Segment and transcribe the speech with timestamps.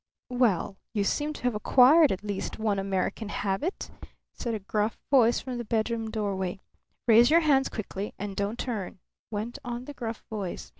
[0.31, 3.91] "Well, you seem to have acquired at least one American habit!"
[4.33, 6.59] said a gruff voice from the bedroom doorway.
[7.07, 8.97] "Raise your hands quickly, and don't turn,"
[9.29, 10.69] went on the gruff voice.